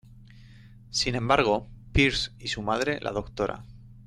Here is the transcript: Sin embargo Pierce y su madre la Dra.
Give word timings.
Sin 0.89 1.13
embargo 1.13 1.69
Pierce 1.93 2.31
y 2.39 2.47
su 2.47 2.63
madre 2.63 2.99
la 3.01 3.11
Dra. 3.11 3.65